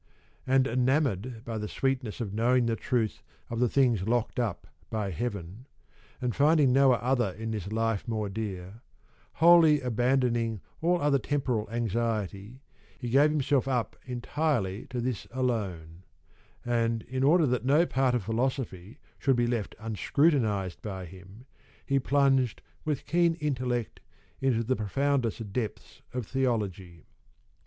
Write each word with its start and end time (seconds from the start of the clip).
And 0.47 0.65
enamoured 0.65 1.45
by 1.45 1.59
the 1.59 1.67
sweetness 1.67 2.19
of 2.21 2.33
knowing 2.33 2.65
12 2.65 2.67
the 2.75 2.83
truth 2.83 3.21
of 3.51 3.59
the 3.59 3.69
things 3.69 4.01
locked 4.07 4.39
up 4.39 4.65
by 4.89 5.11
heaven, 5.11 5.67
and 6.19 6.35
finding 6.35 6.73
no 6.73 6.93
other 6.93 7.33
in 7.33 7.51
this 7.51 7.71
life 7.71 8.07
more 8.07 8.27
dear, 8.27 8.81
wholly 9.33 9.79
abandoning 9.79 10.59
all 10.81 10.99
other 10.99 11.19
temporal 11.19 11.69
anxiety, 11.69 12.63
he 12.97 13.09
gave 13.11 13.29
himself 13.29 13.67
up 13.67 13.95
entirely 14.07 14.87
to 14.87 14.99
this 15.01 15.27
alone; 15.29 16.01
and 16.65 17.03
in 17.03 17.21
order 17.21 17.45
that 17.45 17.63
no 17.63 17.85
part 17.85 18.15
of 18.15 18.23
philosophy 18.23 18.97
should 19.19 19.35
be 19.35 19.45
left 19.45 19.75
unscrutinised 19.77 20.81
by 20.81 21.05
him, 21.05 21.45
he 21.85 21.99
plunged 21.99 22.63
with 22.85 23.05
keen 23.05 23.35
intellect 23.35 23.99
into 24.39 24.63
the 24.63 24.75
profoundest 24.75 25.53
depths 25.53 26.01
of 26.11 26.25
theology. 26.25 27.05